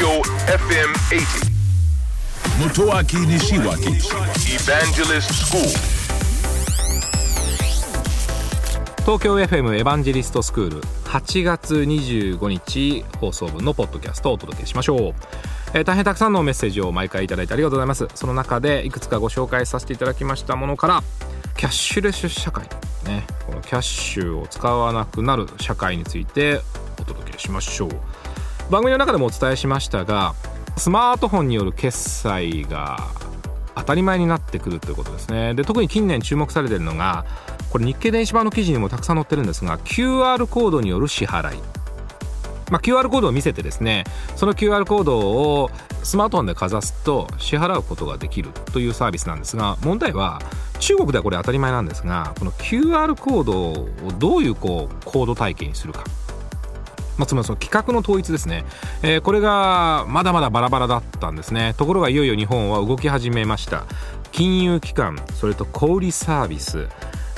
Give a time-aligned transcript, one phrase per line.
[0.00, 1.50] Tokyo FM 80.
[2.58, 4.00] Motoaki Nishiwaki
[4.48, 5.60] Evangelist School.
[9.00, 15.14] 東京 FM エヴァンジェリストスクール8月25日放送分のポッドキャストをお届けしましょう、
[15.74, 18.08] えー大変たくさんのメッセージを毎回いただいてありがとうございます。
[18.14, 21.02] その中でいくつかご紹介させていただきましたものから
[21.58, 22.64] キャッシュレス社会。
[23.04, 23.26] ね。
[23.46, 26.62] このキャッシュを使わなくなる社会について
[26.98, 27.90] お届けしましょう
[28.70, 30.34] 番組の中でもお伝えしましたが
[30.76, 33.08] スマートフォンによる決済が
[33.74, 35.54] 当たり前になってくるということですね。
[35.54, 37.24] で特に近年注目されているのが
[37.70, 41.58] これ日経電子版の記事にもたくさん載ってるんですが QR コードによる支払い。
[42.70, 44.04] まあ、QR コードを見せてですね
[44.36, 45.70] その QR コードを
[46.04, 50.40] スマートフォンでかざすと支払うことができるというサービスなんですが問題は
[50.78, 53.88] 中国ではこれ当たり前なんですがこの QR コードを
[54.20, 56.04] どういうこうコード体系にするか。
[57.20, 58.64] まあ、つまりその規格の統一ですね、
[59.02, 61.74] えーこれがまだまだバラバラだったんですね。
[61.76, 63.84] ところがいよいよ日本は動き始めました。
[64.32, 66.88] 金融機関それと小売サービス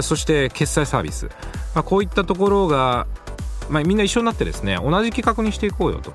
[0.00, 1.26] そして決済サービス、
[1.74, 3.06] まあ、こういったところが、
[3.68, 6.10] まあ、みんな一緒になってですね同じ規格にしていこうよと。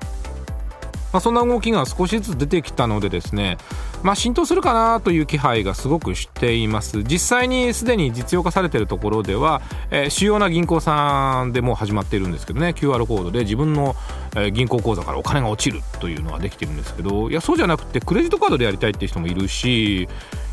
[1.12, 3.58] まあ、そんな動きが少しずつ出てきたのでですね、
[4.02, 13.96] まあ、浸透するかなという気配がすごくしています実際にすでに実用化されているところでは、えー主要な銀行さんでも始まっているんですけどね QR コードで自分の、
[14.36, 20.04] え銀行口座からお金が落ちるというのはできてるんですけどいやそうじゃなくてクレジットカードでやりたいっていう人もいるし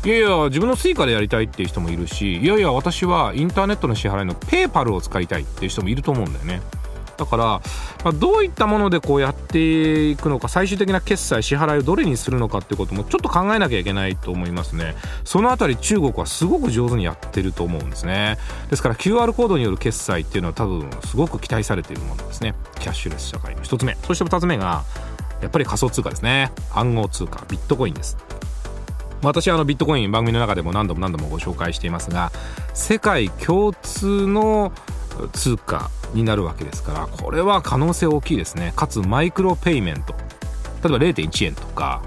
[0.04, 6.60] いやいや自分の Suica でやりたいっていう人もいるしいやいや私はインターネットの支払いのペーパルを使いたいっていう人もいると思うんだよね。
[7.20, 7.60] だから、ま
[8.06, 14.96] あ、どういったものでこうやっていくのか最終的な決済支払いをどれにするのかってこともちょっと考えなきゃいけないと思いますね。
[15.24, 18.38] そのあたり中国はすごく上手にやってると思うんですね。
[18.70, 22.54] ですから QR コードによる決済っていうのは多分すごく期待されているものですね。
[22.78, 23.96] キャッシュレス社会の一つ目。
[24.06, 24.82] そして二つ目が
[25.42, 26.52] やっぱり仮想通貨ですね。
[26.72, 28.16] 暗号通貨ビットコインです。
[29.22, 32.32] 私はあのビットコイン番組の中でも何度も何度もご紹介していますが
[32.72, 34.72] 世界共通の
[35.32, 38.72] 通貨になるわけですからこれは可能性大きいですね。
[38.76, 40.14] かつマイクロペイメント。
[40.82, 42.02] 例えば0.1円とか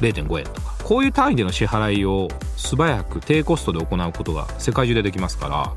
[0.00, 0.68] 0.5円とか。
[0.88, 5.74] こういう単位での支払いを素早く低コストで行うことが世界中でできますから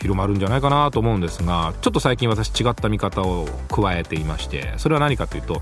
[0.00, 5.60] 広まるんじゃないかなと思うんですがちょっと最近私違った見方を加えていましてそれは何かというと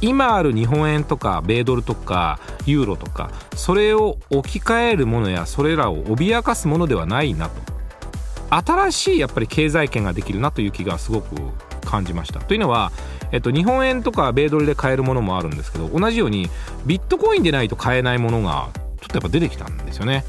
[0.00, 7.73] 今ある日本円とか米ドルとかユーロとかそれを置き換えるものやそれらを脅かすものではないなと。
[8.58, 11.34] 新しいやっぱり経済圏ができるなという気がすごく
[11.84, 12.40] 感じました。
[12.40, 12.92] というのは、
[13.32, 16.48] えっと、日本円とか米ドルで買えるものもあるんですけど同じように
[16.86, 18.68] ビットコインでないと買えないものが
[19.00, 20.24] ちょっとやっぱ出てきたんですよね。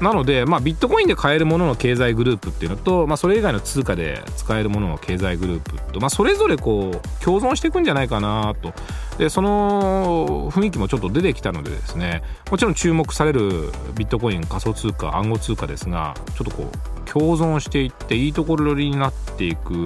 [0.00, 8.72] なので、まあ、ビットコインで買えるものの経済グループっていうのと、まあ、それ以外の通貨で使えるものの経済グループと、まあ、それぞれこう共存していくんじゃないかなと
[9.18, 19.84] でその雰囲気もちょっと出てきたのでですねもちろん注目されるビットコイン仮想通貨暗号通貨ですがちょっとこう共存していっていいところになっていく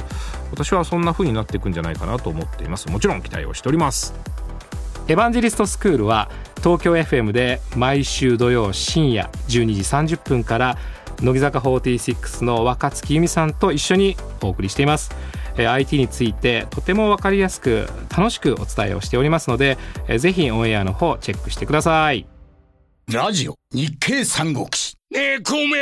[0.50, 2.88] 私はそんな風になっていくんじゃないかなと思っています。
[2.88, 4.14] もちろん期待をしております。
[5.08, 10.78] エヴァンジェリストスクールは東京 FM で毎週土曜深夜12時30分から
[11.22, 15.10] 乃木坂46の若月由美さんと一緒にお送りしています。
[15.66, 22.26] IT についてとても分かりやすく楽しくお伝えをしておりますのでえーぜひオンエアの方チェックしてください。
[23.10, 24.96] ラジオ日経三国志。
[25.10, 25.72] ねえ、孔明、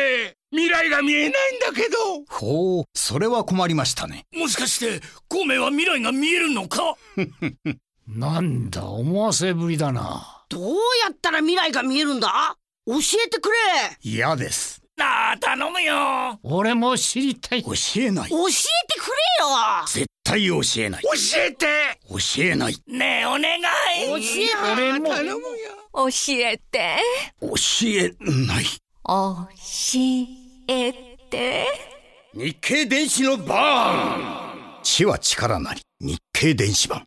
[0.53, 1.97] 未来が見えないんだけど。
[2.29, 4.23] ほうそれは困りましたね。
[4.33, 6.95] もしかして、孔明は未来が見えるのか？
[8.07, 10.45] なんだ思わせぶりだな。
[10.49, 12.57] どうやったら未来が見えるんだ？
[12.87, 12.95] 教
[13.25, 13.55] えてくれ。
[14.03, 14.81] 嫌です。
[14.97, 16.39] なあ、頼むよ。
[16.45, 17.65] 俺も知りたい。
[17.65, 18.53] 教えない教え
[18.95, 18.96] て
[19.41, 21.67] よ絶対教えない教えて。
[22.09, 23.43] 教えないねえ、お願い。
[24.09, 25.41] 教え俺も頼むよ。
[25.93, 26.99] 教えて。
[27.41, 27.49] 教
[27.87, 29.49] えない教
[30.69, 30.93] え
[31.31, 31.67] て。
[32.35, 37.07] 日経電子のバーン知は力なり日経電子版